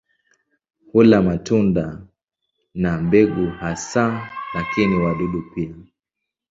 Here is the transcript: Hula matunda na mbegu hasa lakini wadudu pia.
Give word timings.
Hula 0.91 1.21
matunda 1.21 2.01
na 2.73 3.01
mbegu 3.01 3.47
hasa 3.49 4.29
lakini 4.53 4.95
wadudu 4.99 5.43
pia. 5.55 5.75